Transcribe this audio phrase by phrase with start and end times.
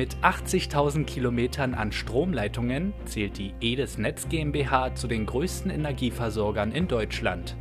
[0.00, 6.88] Mit 80.000 Kilometern an Stromleitungen zählt die Edes Netz GmbH zu den größten Energieversorgern in
[6.88, 7.54] Deutschland.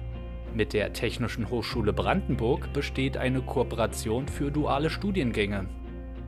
[0.53, 5.67] Mit der Technischen Hochschule Brandenburg besteht eine Kooperation für duale Studiengänge.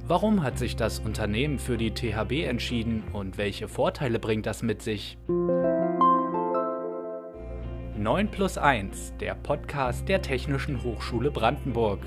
[0.05, 4.82] Warum hat sich das Unternehmen für die THB entschieden und welche Vorteile bringt das mit
[4.82, 5.18] sich?
[7.98, 12.02] 9 plus 1, der Podcast der Technischen Hochschule Brandenburg.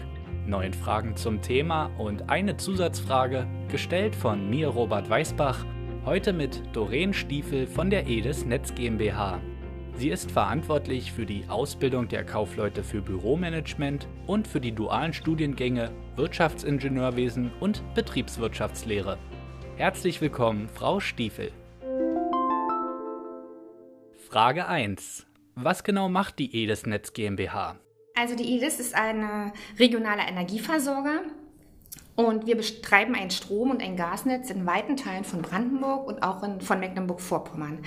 [0.46, 5.64] Neun Fragen zum Thema und eine Zusatzfrage, gestellt von mir, Robert Weißbach,
[6.04, 9.40] heute mit Doreen Stiefel von der Edis Netz GmbH.
[9.96, 15.90] Sie ist verantwortlich für die Ausbildung der Kaufleute für Büromanagement und für die dualen Studiengänge
[16.16, 19.18] Wirtschaftsingenieurwesen und Betriebswirtschaftslehre.
[19.76, 21.52] Herzlich willkommen, Frau Stiefel.
[24.28, 25.26] Frage 1.
[25.54, 27.76] Was genau macht die Edis Netz GmbH?
[28.16, 31.22] Also die EDIS ist ein regionaler Energieversorger
[32.14, 36.44] und wir betreiben ein Strom- und ein Gasnetz in weiten Teilen von Brandenburg und auch
[36.44, 37.80] in, von Mecklenburg-Vorpommern.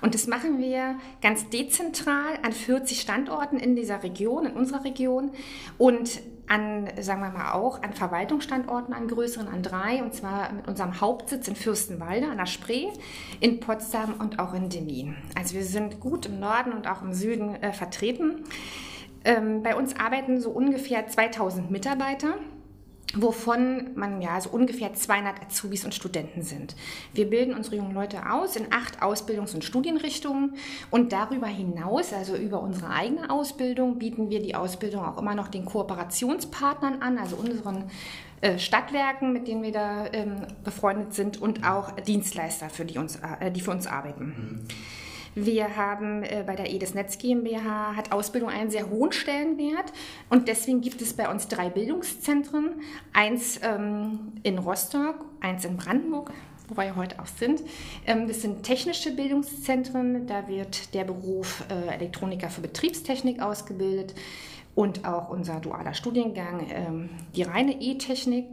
[0.00, 5.32] Und das machen wir ganz dezentral an 40 Standorten in dieser Region, in unserer Region
[5.78, 10.68] und an, sagen wir mal auch, an Verwaltungsstandorten, an größeren, an drei, und zwar mit
[10.68, 12.86] unserem Hauptsitz in Fürstenwalde an der Spree,
[13.40, 15.16] in Potsdam und auch in Demmin.
[15.36, 18.44] Also wir sind gut im Norden und auch im Süden äh, vertreten.
[19.24, 22.34] Ähm, bei uns arbeiten so ungefähr 2000 Mitarbeiter
[23.14, 26.74] wovon man ja so ungefähr 200 Azubis und Studenten sind.
[27.12, 30.54] Wir bilden unsere jungen Leute aus in acht Ausbildungs- und Studienrichtungen
[30.90, 35.48] und darüber hinaus, also über unsere eigene Ausbildung, bieten wir die Ausbildung auch immer noch
[35.48, 37.84] den Kooperationspartnern an, also unseren
[38.40, 43.16] äh, Stadtwerken, mit denen wir da ähm, befreundet sind und auch Dienstleister, für die, uns,
[43.40, 44.24] äh, die für uns arbeiten.
[44.24, 44.68] Mhm.
[45.34, 49.92] Wir haben äh, bei der EDES Netz GmbH hat Ausbildung einen sehr hohen Stellenwert
[50.28, 52.82] und deswegen gibt es bei uns drei Bildungszentren.
[53.14, 56.32] Eins ähm, in Rostock, eins in Brandenburg,
[56.68, 57.62] wo wir heute auch sind.
[58.06, 60.26] Ähm, das sind technische Bildungszentren.
[60.26, 64.14] Da wird der Beruf äh, Elektroniker für Betriebstechnik ausgebildet
[64.74, 68.46] und auch unser dualer Studiengang, ähm, die reine E-Technik.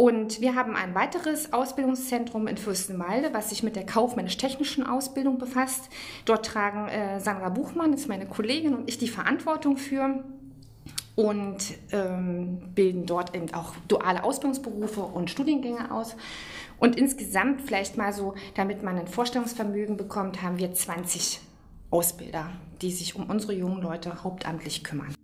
[0.00, 5.90] Und wir haben ein weiteres Ausbildungszentrum in Fürstenwalde, was sich mit der kaufmännisch-technischen Ausbildung befasst.
[6.24, 10.24] Dort tragen äh, Sandra Buchmann, ist meine Kollegin, und ich die Verantwortung für
[11.16, 11.58] und
[11.92, 16.16] ähm, bilden dort eben auch duale Ausbildungsberufe und Studiengänge aus.
[16.78, 21.40] Und insgesamt vielleicht mal so, damit man ein Vorstellungsvermögen bekommt, haben wir 20
[21.90, 22.50] Ausbilder,
[22.80, 25.14] die sich um unsere jungen Leute hauptamtlich kümmern.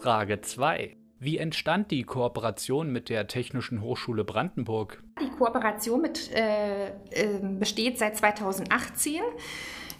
[0.00, 0.97] Frage 2.
[1.20, 5.02] Wie entstand die Kooperation mit der Technischen Hochschule Brandenburg?
[5.20, 6.92] Die Kooperation mit, äh, äh,
[7.58, 9.20] besteht seit 2018.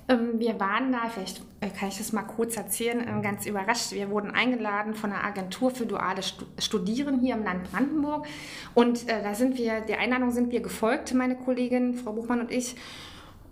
[0.09, 3.91] Ähm, wir waren da, vielleicht äh, kann ich das mal kurz erzählen, ähm, ganz überrascht.
[3.91, 8.25] Wir wurden eingeladen von einer Agentur für duale Studieren hier im Land Brandenburg.
[8.75, 12.53] Und äh, da sind wir, der Einladung sind wir gefolgt, meine Kollegin Frau Buchmann und
[12.53, 12.77] ich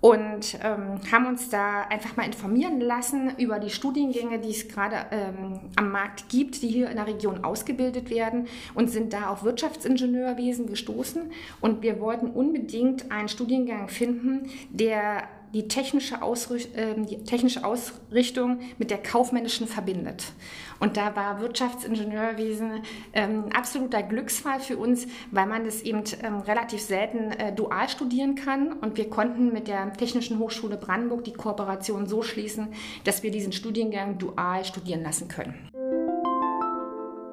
[0.00, 5.06] und ähm, haben uns da einfach mal informieren lassen über die Studiengänge, die es gerade
[5.10, 9.42] ähm, am Markt gibt, die hier in der Region ausgebildet werden und sind da auf
[9.42, 11.30] Wirtschaftsingenieurwesen gestoßen.
[11.60, 18.60] Und wir wollten unbedingt einen Studiengang finden, der die technische, Ausricht, äh, die technische Ausrichtung
[18.78, 20.32] mit der kaufmännischen verbindet.
[20.78, 26.80] Und da war Wirtschaftsingenieurwesen ähm, absoluter Glücksfall für uns, weil man das eben ähm, relativ
[26.80, 28.74] selten äh, dual studieren kann.
[28.74, 32.68] Und wir konnten mit der Technischen Hochschule Brandenburg die Kooperation so schließen,
[33.04, 35.70] dass wir diesen Studiengang dual studieren lassen können.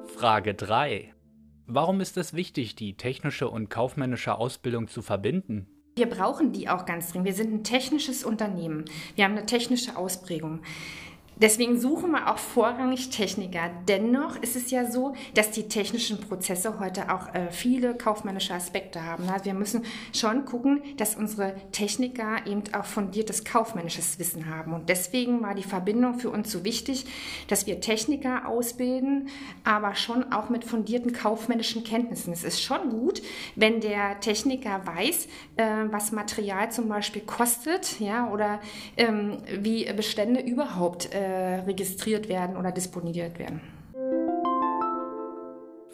[0.06, 1.12] Frage 3.
[1.66, 5.73] Warum ist es wichtig, die technische und kaufmännische Ausbildung zu verbinden?
[5.96, 7.26] Wir brauchen die auch ganz dringend.
[7.26, 8.84] Wir sind ein technisches Unternehmen.
[9.14, 10.60] Wir haben eine technische Ausprägung.
[11.36, 13.70] Deswegen suchen wir auch vorrangig Techniker.
[13.88, 19.04] Dennoch ist es ja so, dass die technischen Prozesse heute auch äh, viele kaufmännische Aspekte
[19.04, 19.28] haben.
[19.28, 24.72] Also wir müssen schon gucken, dass unsere Techniker eben auch fundiertes kaufmännisches Wissen haben.
[24.74, 27.04] Und deswegen war die Verbindung für uns so wichtig,
[27.48, 29.28] dass wir Techniker ausbilden,
[29.64, 32.32] aber schon auch mit fundierten kaufmännischen Kenntnissen.
[32.32, 33.22] Es ist schon gut,
[33.56, 35.26] wenn der Techniker weiß,
[35.56, 38.60] äh, was Material zum Beispiel kostet, ja, oder
[38.96, 43.60] ähm, wie Bestände überhaupt äh, äh, registriert werden oder disponiert werden.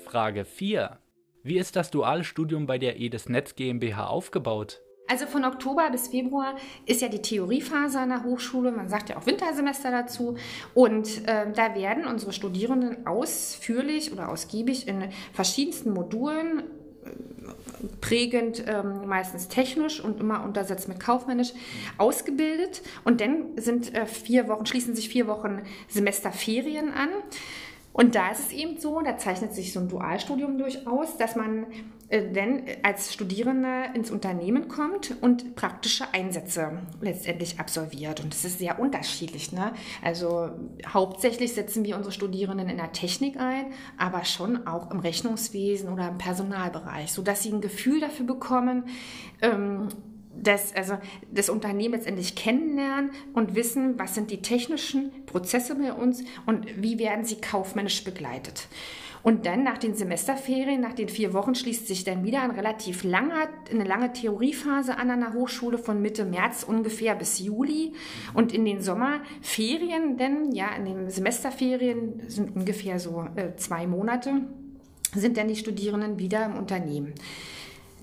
[0.04, 0.98] Frage 4.
[1.42, 4.80] Wie ist das duale Studium bei der EDES Netz GmbH aufgebaut?
[5.08, 6.54] Also von Oktober bis Februar
[6.86, 10.36] ist ja die Theoriephase an der Hochschule, man sagt ja auch Wintersemester dazu.
[10.74, 16.62] Und äh, da werden unsere Studierenden ausführlich oder ausgiebig in verschiedensten Modulen
[18.00, 21.52] prägend, ähm, meistens technisch und immer untersetzt mit kaufmännisch,
[21.98, 22.82] ausgebildet.
[23.04, 27.08] Und dann sind äh, vier Wochen, schließen sich vier Wochen Semesterferien an.
[27.92, 31.66] Und da ist es eben so, da zeichnet sich so ein Dualstudium durchaus, dass man
[32.10, 38.20] äh, denn als Studierender ins Unternehmen kommt und praktische Einsätze letztendlich absolviert.
[38.20, 39.52] Und das ist sehr unterschiedlich.
[39.52, 39.72] Ne?
[40.02, 40.50] Also
[40.86, 43.66] hauptsächlich setzen wir unsere Studierenden in der Technik ein,
[43.96, 48.84] aber schon auch im Rechnungswesen oder im Personalbereich, sodass sie ein Gefühl dafür bekommen,
[49.42, 49.88] ähm,
[50.42, 50.98] das, also
[51.30, 56.98] das Unternehmen letztendlich kennenlernen und wissen, was sind die technischen Prozesse bei uns und wie
[56.98, 58.68] werden sie kaufmännisch begleitet.
[59.22, 63.04] Und dann nach den Semesterferien, nach den vier Wochen, schließt sich dann wieder ein relativ
[63.04, 67.92] langer, eine lange Theoriephase an einer Hochschule von Mitte März ungefähr bis Juli.
[68.32, 74.40] Und in den Sommerferien, denn ja, in den Semesterferien sind ungefähr so äh, zwei Monate,
[75.14, 77.14] sind dann die Studierenden wieder im Unternehmen.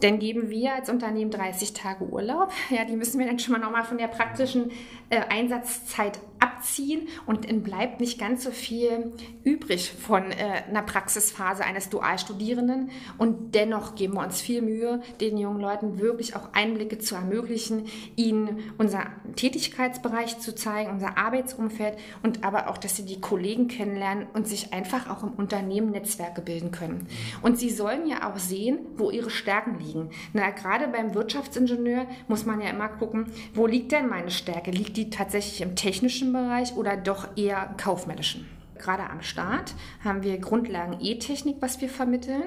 [0.01, 2.51] Dann geben wir als Unternehmen 30 Tage Urlaub.
[2.69, 4.71] Ja, die müssen wir dann schon mal nochmal von der praktischen
[5.09, 9.13] äh, Einsatzzeit abziehen und dann bleibt nicht ganz so viel
[9.43, 12.89] übrig von äh, einer Praxisphase eines Dualstudierenden.
[13.17, 17.85] Und dennoch geben wir uns viel Mühe, den jungen Leuten wirklich auch Einblicke zu ermöglichen,
[18.15, 24.27] ihnen unser Tätigkeitsbereich zu zeigen, unser Arbeitsumfeld und aber auch, dass sie die Kollegen kennenlernen
[24.33, 27.07] und sich einfach auch im Unternehmen Netzwerke bilden können.
[27.41, 30.09] Und sie sollen ja auch sehen, wo ihre Stärken liegen.
[30.33, 34.71] Na, gerade beim Wirtschaftsingenieur muss man ja immer gucken, wo liegt denn meine Stärke?
[34.71, 38.47] Liegt die tatsächlich im technischen Bereich oder doch eher kaufmännischen?
[38.77, 42.43] Gerade am Start haben wir Grundlagen E-Technik, was wir vermitteln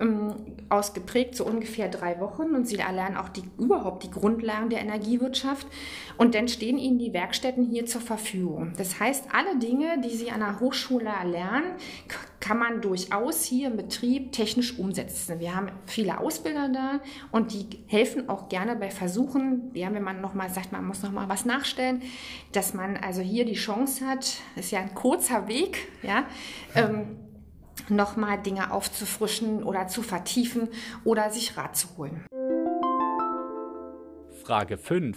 [0.00, 0.34] ähm,
[0.68, 2.54] ausgeprägt, so ungefähr drei Wochen.
[2.54, 5.66] Und sie erlernen auch die, überhaupt die Grundlagen der Energiewirtschaft.
[6.16, 8.72] Und dann stehen ihnen die Werkstätten hier zur Verfügung.
[8.76, 11.72] Das heißt, alle Dinge, die sie an der Hochschule erlernen,
[12.44, 15.40] kann man durchaus hier im Betrieb technisch umsetzen.
[15.40, 17.00] Wir haben viele Ausbilder da
[17.30, 21.26] und die helfen auch gerne bei Versuchen, ja, wenn man nochmal sagt, man muss nochmal
[21.30, 22.02] was nachstellen,
[22.52, 26.26] dass man also hier die Chance hat, ist ja ein kurzer Weg, ja,
[26.74, 27.16] ähm,
[27.88, 30.68] nochmal Dinge aufzufrischen oder zu vertiefen
[31.02, 32.26] oder sich Rat zu holen.
[34.44, 35.16] Frage 5.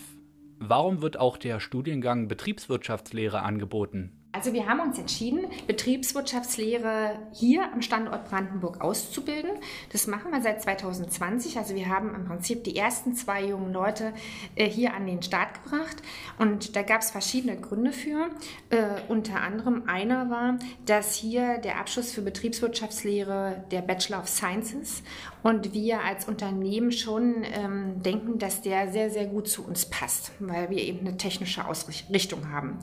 [0.60, 4.14] Warum wird auch der Studiengang Betriebswirtschaftslehre angeboten?
[4.34, 9.52] Also wir haben uns entschieden, Betriebswirtschaftslehre hier am Standort Brandenburg auszubilden.
[9.92, 11.58] Das machen wir seit 2020.
[11.58, 14.14] Also wir haben im Prinzip die ersten zwei jungen Leute
[14.56, 15.98] äh, hier an den Start gebracht.
[16.38, 18.30] Und da gab es verschiedene Gründe für.
[18.70, 25.02] Äh, unter anderem einer war, dass hier der Abschluss für Betriebswirtschaftslehre der Bachelor of Sciences
[25.42, 30.32] und wir als Unternehmen schon ähm, denken, dass der sehr, sehr gut zu uns passt,
[30.40, 32.80] weil wir eben eine technische Ausrichtung haben.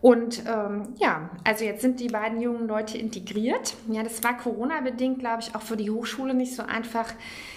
[0.00, 3.74] Und ähm, ja, also jetzt sind die beiden jungen Leute integriert.
[3.88, 7.12] Ja, das war Corona-bedingt, glaube ich, auch für die Hochschule nicht so einfach.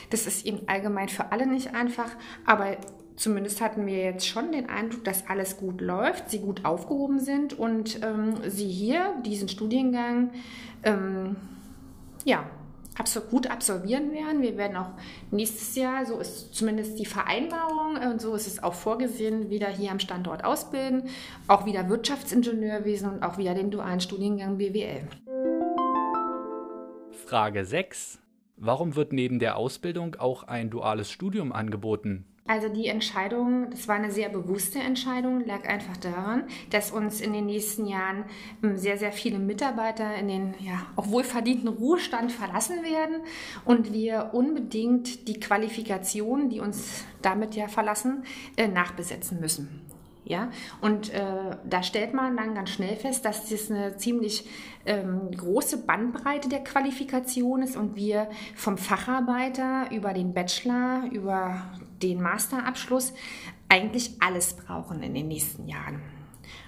[0.10, 2.10] Das ist eben allgemein für alle nicht einfach.
[2.46, 2.78] Aber
[3.16, 7.58] zumindest hatten wir jetzt schon den Eindruck, dass alles gut läuft, sie gut aufgehoben sind
[7.58, 10.32] und ähm, sie hier diesen Studiengang
[10.84, 11.36] ähm,
[12.26, 12.46] ja,
[12.98, 14.42] absolut gut absolvieren werden.
[14.42, 14.92] Wir werden auch
[15.32, 19.92] nächstes Jahr, so ist zumindest die Vereinbarung und so ist es auch vorgesehen, wieder hier
[19.92, 21.10] am Standort ausbilden,
[21.48, 25.08] auch wieder Wirtschaftsingenieurwesen und auch wieder den dualen Studiengang BWL.
[27.12, 28.20] Frage 6.
[28.58, 32.26] Warum wird neben der Ausbildung auch ein duales Studium angeboten?
[32.52, 37.32] Also die Entscheidung, das war eine sehr bewusste Entscheidung, lag einfach daran, dass uns in
[37.32, 38.26] den nächsten Jahren
[38.62, 43.22] ähm, sehr, sehr viele Mitarbeiter in den ja, auch wohlverdienten Ruhestand verlassen werden
[43.64, 48.26] und wir unbedingt die Qualifikationen, die uns damit ja verlassen,
[48.58, 49.91] äh, nachbesetzen müssen.
[50.24, 50.52] Ja,
[50.82, 54.48] und äh, da stellt man dann ganz schnell fest, dass das eine ziemlich
[54.86, 61.64] ähm, große Bandbreite der Qualifikation ist und wir vom Facharbeiter über den Bachelor, über
[62.04, 63.14] den Masterabschluss
[63.68, 66.02] eigentlich alles brauchen in den nächsten Jahren.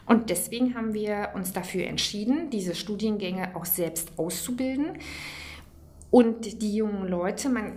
[0.05, 4.98] Und deswegen haben wir uns dafür entschieden, diese Studiengänge auch selbst auszubilden.
[6.13, 7.74] Und die jungen Leute, man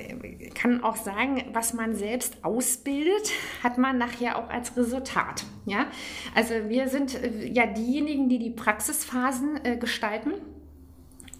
[0.55, 5.47] kann auch sagen, was man selbst ausbildet, hat man nachher auch als Resultat.
[5.65, 5.87] Ja?
[6.35, 10.35] Also wir sind äh, ja diejenigen, die die Praxisphasen äh, gestalten.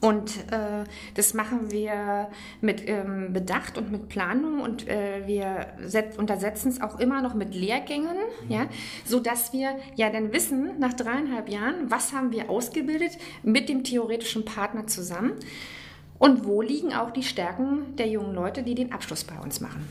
[0.01, 2.31] Und äh, das machen wir
[2.63, 5.67] mit ähm, Bedacht und mit Planung und äh, wir
[6.17, 8.51] untersetzen es auch immer noch mit Lehrgängen, mhm.
[8.51, 8.69] ja,
[9.05, 14.47] sodass wir ja dann wissen, nach dreieinhalb Jahren, was haben wir ausgebildet mit dem theoretischen
[14.47, 15.35] Partner zusammen.
[16.19, 19.87] Und wo liegen auch die Stärken der jungen Leute, die den Abschluss bei uns machen?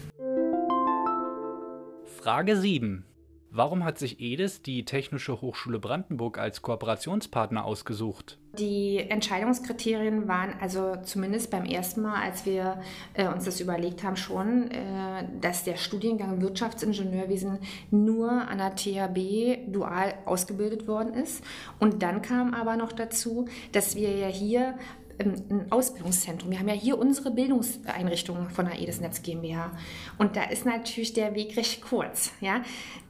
[2.06, 3.06] Frage 7.
[3.58, 8.38] Warum hat sich EDES die Technische Hochschule Brandenburg als Kooperationspartner ausgesucht?
[8.60, 12.82] Die Entscheidungskriterien waren also zumindest beim ersten Mal, als wir
[13.14, 17.60] äh, uns das überlegt haben, schon, äh, dass der Studiengang Wirtschaftsingenieurwesen
[17.92, 21.42] nur an der THB dual ausgebildet worden ist.
[21.80, 24.76] Und dann kam aber noch dazu, dass wir ja hier
[25.20, 26.52] ein Ausbildungszentrum.
[26.52, 29.72] Wir haben ja hier unsere Bildungseinrichtungen von der Edesnetz GmbH.
[30.18, 32.32] Und da ist natürlich der Weg recht kurz.
[32.42, 32.62] Ja?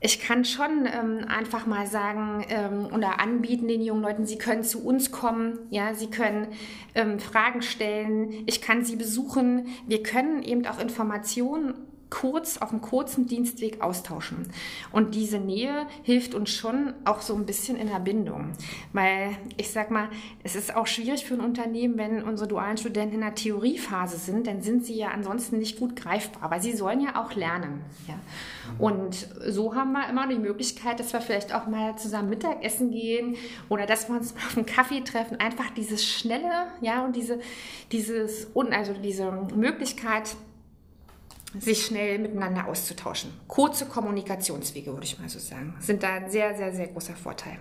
[0.02, 4.64] Ich kann schon ähm, einfach mal sagen ähm, oder anbieten den jungen Leuten, sie können
[4.64, 5.94] zu uns kommen, ja?
[5.94, 6.48] sie können
[6.94, 9.68] ähm, Fragen stellen, ich kann sie besuchen.
[9.88, 11.74] Wir können eben auch Informationen
[12.10, 14.48] kurz auf einem kurzen Dienstweg austauschen.
[14.92, 18.52] Und diese Nähe hilft uns schon auch so ein bisschen in der Bindung.
[18.94, 20.10] Weil ich sag mal,
[20.44, 24.48] es ist auch schwierig für ein Unternehmen, wenn unsere dualen Studenten in der Theoriephase sind,
[24.48, 27.82] dann sind sie ja ansonsten nicht gut greifbar, weil sie sollen ja auch lernen.
[28.08, 28.20] Ja.
[28.80, 33.36] Und so haben wir immer die Möglichkeit, dass wir vielleicht auch mal zusammen Mittagessen gehen
[33.70, 35.40] oder dass wir uns auf einen Kaffee treffen.
[35.40, 37.40] Einfach dieses Schnelle, ja, und diese,
[37.92, 40.36] dieses, also diese Möglichkeit,
[41.60, 43.32] sich schnell miteinander auszutauschen.
[43.48, 47.58] Kurze Kommunikationswege, würde ich mal so sagen, sind da ein sehr, sehr, sehr großer Vorteil.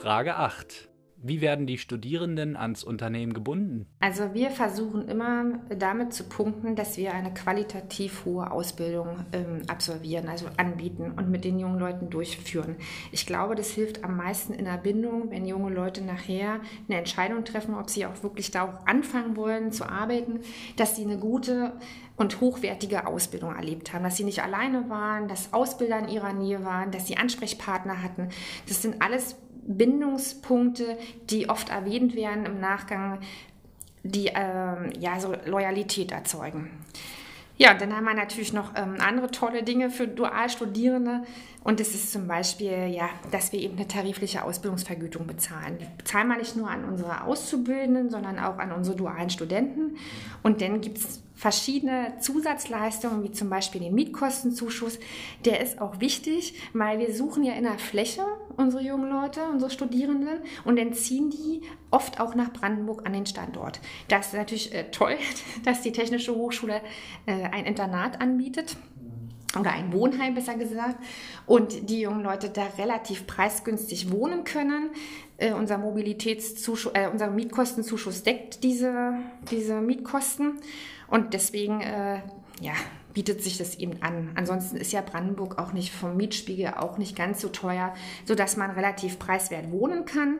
[0.00, 0.88] Frage 8.
[1.20, 3.86] Wie werden die Studierenden ans Unternehmen gebunden?
[3.98, 10.28] Also wir versuchen immer damit zu punkten, dass wir eine qualitativ hohe Ausbildung ähm, absolvieren,
[10.28, 12.76] also anbieten und mit den jungen Leuten durchführen.
[13.10, 17.44] Ich glaube, das hilft am meisten in der Bindung, wenn junge Leute nachher eine Entscheidung
[17.44, 20.40] treffen, ob sie auch wirklich da auch anfangen wollen zu arbeiten,
[20.76, 21.72] dass sie eine gute
[22.16, 26.64] und hochwertige Ausbildung erlebt haben, dass sie nicht alleine waren, dass Ausbilder in ihrer Nähe
[26.64, 28.28] waren, dass sie Ansprechpartner hatten.
[28.66, 29.36] Das sind alles
[29.68, 30.98] Bindungspunkte,
[31.30, 33.20] die oft erwähnt werden im Nachgang,
[34.02, 36.70] die ähm, ja so Loyalität erzeugen.
[37.58, 41.24] Ja, dann haben wir natürlich noch ähm, andere tolle Dinge für Dualstudierende.
[41.68, 45.76] Und das ist zum Beispiel, ja, dass wir eben eine tarifliche Ausbildungsvergütung bezahlen.
[45.78, 49.98] Die bezahlen wir nicht nur an unsere Auszubildenden, sondern auch an unsere dualen Studenten.
[50.42, 54.98] Und dann gibt es verschiedene Zusatzleistungen, wie zum Beispiel den Mietkostenzuschuss.
[55.44, 58.22] Der ist auch wichtig, weil wir suchen ja in der Fläche
[58.56, 61.60] unsere jungen Leute, unsere Studierenden, und dann ziehen die
[61.90, 63.78] oft auch nach Brandenburg an den Standort.
[64.08, 65.18] Das ist natürlich äh, toll,
[65.66, 66.80] dass die Technische Hochschule
[67.26, 68.78] äh, ein Internat anbietet
[69.58, 70.96] oder ein Wohnheim besser gesagt,
[71.46, 74.90] und die jungen Leute da relativ preisgünstig wohnen können.
[75.38, 79.14] Äh, unser Mobilitätszuschuss, äh, unser Mietkostenzuschuss deckt diese,
[79.50, 80.58] diese Mietkosten
[81.06, 82.20] und deswegen äh,
[82.60, 82.72] ja,
[83.18, 84.30] bietet sich das eben an.
[84.36, 87.92] Ansonsten ist ja Brandenburg auch nicht vom Mietspiegel auch nicht ganz so teuer,
[88.24, 90.38] sodass man relativ preiswert wohnen kann.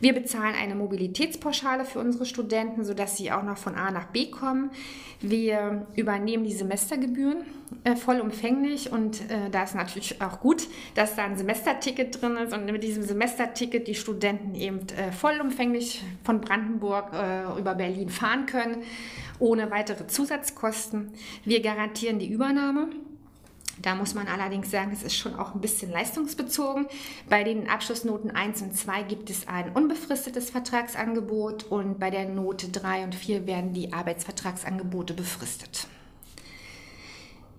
[0.00, 4.28] Wir bezahlen eine Mobilitätspauschale für unsere Studenten, sodass sie auch noch von A nach B
[4.28, 4.72] kommen.
[5.20, 7.44] Wir übernehmen die Semestergebühren
[7.84, 10.66] äh, vollumfänglich und äh, da ist natürlich auch gut,
[10.96, 16.02] dass da ein Semesterticket drin ist und mit diesem Semesterticket die Studenten eben äh, vollumfänglich
[16.24, 18.82] von Brandenburg äh, über Berlin fahren können,
[19.38, 21.12] ohne weitere Zusatzkosten.
[21.44, 22.88] Wir garantieren die Übernahme.
[23.82, 26.86] Da muss man allerdings sagen, es ist schon auch ein bisschen leistungsbezogen.
[27.28, 32.68] Bei den Abschlussnoten 1 und 2 gibt es ein unbefristetes Vertragsangebot und bei der Note
[32.68, 35.88] 3 und 4 werden die Arbeitsvertragsangebote befristet.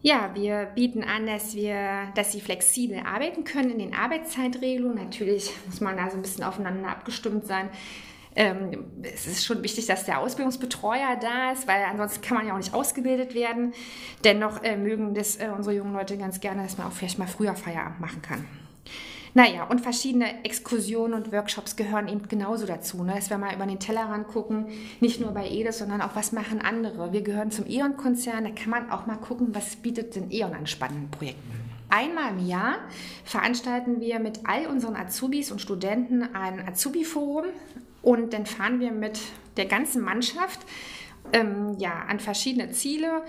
[0.02, 4.96] Ja, wir bieten an, dass wir, dass sie flexibel arbeiten können in den Arbeitszeitregelungen.
[4.96, 7.70] Natürlich muss man da so ein bisschen aufeinander abgestimmt sein.
[8.38, 12.54] Ähm, es ist schon wichtig, dass der Ausbildungsbetreuer da ist, weil ansonsten kann man ja
[12.54, 13.74] auch nicht ausgebildet werden.
[14.24, 17.28] Dennoch äh, mögen das äh, unsere jungen Leute ganz gerne, dass man auch vielleicht mal
[17.28, 18.46] früher Feierabend machen kann.
[19.34, 23.16] Naja, und verschiedene Exkursionen und Workshops gehören eben genauso dazu, ne?
[23.16, 24.68] dass wir mal über den Tellerrand gucken,
[25.00, 27.14] nicht nur bei EDES, sondern auch, was machen andere.
[27.14, 30.68] Wir gehören zum E.ON-Konzern, da kann man auch mal gucken, was bietet denn E.ON an
[30.68, 31.54] spannenden Projekten.
[31.90, 32.76] Einmal im Jahr
[33.24, 37.46] veranstalten wir mit all unseren Azubis und Studenten ein Azubi-Forum,
[38.08, 39.20] und dann fahren wir mit
[39.58, 40.62] der ganzen Mannschaft
[41.34, 43.22] ähm, ja, an verschiedene Ziele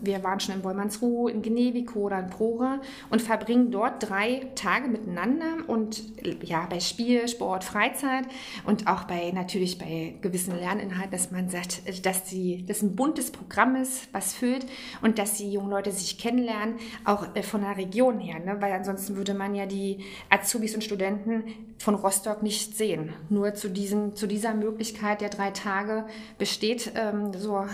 [0.00, 2.80] wir waren schon in Wollmannsruh, in Gneviko oder in Prora
[3.10, 6.02] und verbringen dort drei Tage miteinander und
[6.42, 8.24] ja, bei Spiel, Sport, Freizeit
[8.64, 13.30] und auch bei natürlich bei gewissen Lerninhalten, dass man sagt, dass sie, das ein buntes
[13.30, 14.66] Programm ist, was füllt
[15.02, 18.56] und dass die jungen Leute sich kennenlernen, auch äh, von der Region her, ne?
[18.60, 21.44] weil ansonsten würde man ja die Azubis und Studenten
[21.78, 23.12] von Rostock nicht sehen.
[23.28, 26.06] Nur zu, diesem, zu dieser Möglichkeit der drei Tage
[26.38, 27.64] besteht ähm, so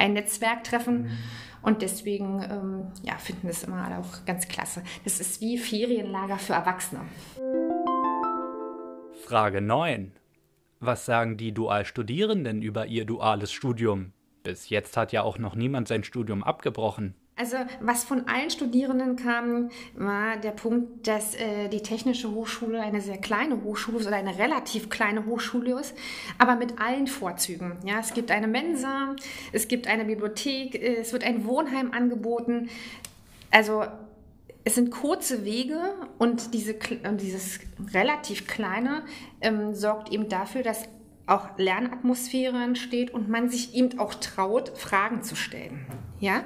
[0.00, 1.02] ein Netzwerktreffen.
[1.02, 1.18] Mhm.
[1.62, 4.82] Und deswegen ähm, ja, finden das immer alle auch ganz klasse.
[5.04, 7.02] Das ist wie Ferienlager für Erwachsene.
[9.24, 10.12] Frage 9.
[10.80, 14.12] Was sagen die Dualstudierenden über ihr duales Studium?
[14.42, 17.14] Bis jetzt hat ja auch noch niemand sein Studium abgebrochen.
[17.40, 23.00] Also was von allen Studierenden kam, war der Punkt, dass äh, die Technische Hochschule eine
[23.00, 25.94] sehr kleine Hochschule ist oder eine relativ kleine Hochschule ist,
[26.36, 27.78] aber mit allen Vorzügen.
[27.86, 29.16] Ja, es gibt eine Mensa,
[29.52, 32.68] es gibt eine Bibliothek, äh, es wird ein Wohnheim angeboten.
[33.50, 33.84] Also
[34.64, 35.80] es sind kurze Wege
[36.18, 37.60] und diese, dieses
[37.94, 39.02] relativ kleine
[39.40, 40.86] ähm, sorgt eben dafür, dass
[41.30, 45.86] auch Lernatmosphäre entsteht und man sich eben auch traut, Fragen zu stellen.
[46.18, 46.44] Ja,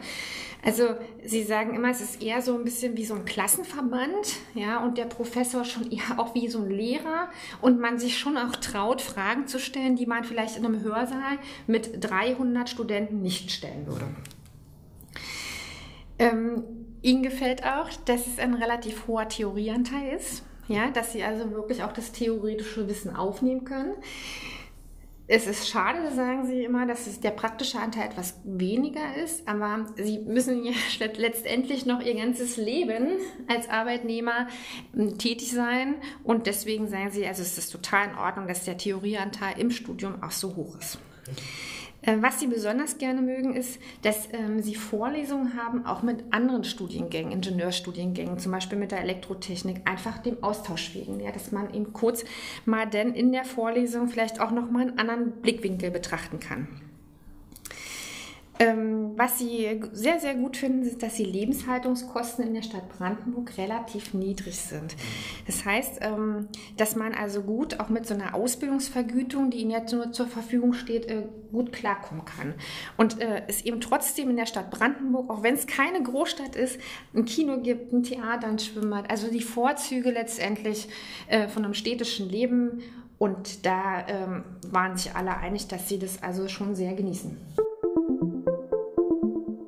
[0.65, 4.83] also Sie sagen immer, es ist eher so ein bisschen wie so ein Klassenverband, ja,
[4.85, 7.29] und der Professor schon eher auch wie so ein Lehrer
[7.61, 11.39] und man sich schon auch traut, Fragen zu stellen, die man vielleicht in einem Hörsaal
[11.67, 14.07] mit 300 Studenten nicht stellen würde.
[16.19, 16.63] Ähm,
[17.03, 21.83] Ihnen gefällt auch, dass es ein relativ hoher Theorieanteil ist, ja, dass Sie also wirklich
[21.83, 23.93] auch das theoretische Wissen aufnehmen können.
[25.27, 29.87] Es ist schade, sagen Sie immer, dass es der praktische Anteil etwas weniger ist, aber
[29.97, 30.73] Sie müssen ja
[31.17, 33.09] letztendlich noch Ihr ganzes Leben
[33.49, 34.49] als Arbeitnehmer
[34.95, 38.77] ähm, tätig sein und deswegen sagen Sie, also es ist total in Ordnung, dass der
[38.77, 40.99] Theorieanteil im Studium auch so hoch ist.
[42.07, 46.65] Äh, was Sie besonders gerne mögen, ist, dass ähm, Sie Vorlesungen haben, auch mit anderen
[46.65, 51.93] Studiengängen, Ingenieurstudiengängen, zum Beispiel mit der Elektrotechnik, einfach dem Austausch wegen, ja, dass man eben
[51.93, 52.25] kurz
[52.65, 56.69] mal denn in der Vorlesung vielleicht auch noch mal einen anderen Blickwinkel betrachten kann.
[58.61, 63.59] Ähm, was Sie sehr, sehr gut finden, ist, dass die Lebenshaltungskosten in der Stadt Brandenburg
[63.59, 64.95] relativ niedrig sind.
[65.47, 69.93] Das heißt, ähm, dass man also gut auch mit so einer Ausbildungsvergütung, die Ihnen jetzt
[69.93, 72.55] nur zur Verfügung steht, äh, gut klarkommen kann.
[72.97, 76.79] Und äh, es eben trotzdem in der Stadt Brandenburg, auch wenn es keine Großstadt ist,
[77.13, 80.89] ein Kino gibt, ein Theater, ein Schwimmbad, also die Vorzüge letztendlich
[81.27, 82.83] äh, von einem städtischen Leben.
[83.19, 87.37] Und da ähm, waren sich alle einig, dass sie das also schon sehr genießen.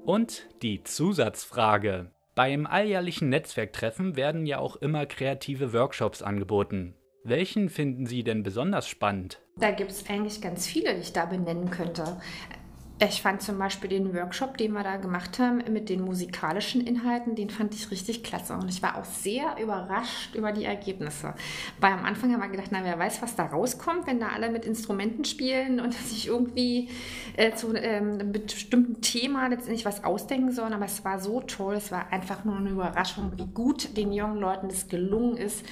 [0.07, 2.13] Und die Zusatzfrage.
[2.37, 6.95] Beim alljährlichen Netzwerktreffen werden ja auch immer kreative Workshops angeboten.
[7.25, 9.43] Welchen finden Sie denn besonders spannend?
[9.57, 12.21] Da gibt es eigentlich ganz viele, die ich da benennen könnte.
[12.99, 17.35] Ich fand zum Beispiel den Workshop, den wir da gemacht haben mit den musikalischen Inhalten,
[17.35, 18.55] den fand ich richtig klasse.
[18.55, 21.35] Und ich war auch sehr überrascht über die Ergebnisse.
[21.79, 24.49] Weil am Anfang haben wir gedacht, na, wer weiß, was da rauskommt, wenn da alle
[24.49, 26.89] mit Instrumenten spielen und sich irgendwie
[27.37, 30.73] äh, zu ähm, einem bestimmten Thema letztendlich was ausdenken sollen.
[30.73, 34.39] Aber es war so toll, es war einfach nur eine Überraschung, wie gut den jungen
[34.39, 35.67] Leuten das gelungen ist,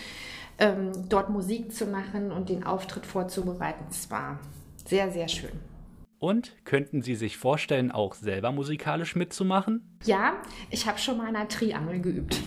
[0.58, 3.86] ähm, dort Musik zu machen und den Auftritt vorzubereiten.
[3.88, 4.40] Es war
[4.84, 5.73] sehr, sehr schön.
[6.24, 9.82] Und könnten Sie sich vorstellen, auch selber musikalisch mitzumachen?
[10.04, 12.40] Ja, ich habe schon mal eine Triangel geübt.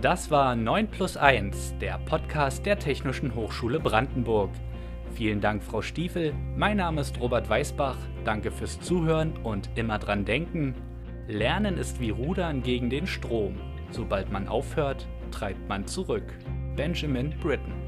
[0.00, 4.50] Das war 9 plus 1, der Podcast der Technischen Hochschule Brandenburg.
[5.14, 6.34] Vielen Dank, Frau Stiefel.
[6.56, 7.96] Mein Name ist Robert Weißbach.
[8.24, 10.74] Danke fürs Zuhören und immer dran denken.
[11.28, 13.60] Lernen ist wie Rudern gegen den Strom.
[13.92, 16.24] Sobald man aufhört, treibt man zurück.
[16.74, 17.83] Benjamin Britten